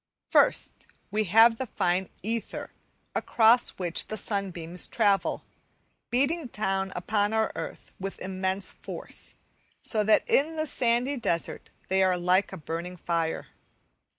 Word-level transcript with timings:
First, 0.31 0.87
we 1.11 1.25
have 1.25 1.59
the 1.59 1.67
fine 1.67 2.09
ether 2.23 2.71
across 3.13 3.69
which 3.77 4.07
the 4.07 4.17
sunbeams 4.17 4.87
travel, 4.87 5.43
beating 6.09 6.47
down 6.47 6.91
upon 6.95 7.33
our 7.33 7.51
earth 7.53 7.91
with 7.99 8.17
immense 8.17 8.71
force, 8.71 9.35
so 9.83 10.03
that 10.03 10.27
in 10.27 10.55
the 10.55 10.65
sandy 10.65 11.17
desert 11.17 11.69
they 11.87 12.01
are 12.01 12.17
like 12.17 12.51
a 12.51 12.57
burning 12.57 12.97
fire. 12.97 13.49